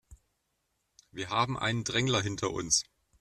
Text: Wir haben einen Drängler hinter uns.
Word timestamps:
Wir 1.11 1.29
haben 1.29 1.59
einen 1.59 1.83
Drängler 1.83 2.23
hinter 2.23 2.49
uns. 2.49 2.85